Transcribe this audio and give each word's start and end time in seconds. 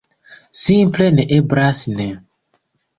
Simple 0.61 1.11
ne 1.19 1.27
eblas 1.39 1.85
ne. 1.95 2.13